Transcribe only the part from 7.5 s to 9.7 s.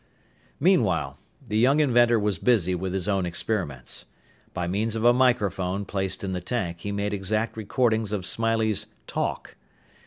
recordings of Smiley's "talk."